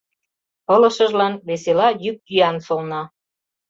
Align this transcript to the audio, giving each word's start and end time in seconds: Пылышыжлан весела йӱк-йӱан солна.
Пылышыжлан 0.65 1.33
весела 1.47 1.87
йӱк-йӱан 2.03 2.57
солна. 2.65 3.01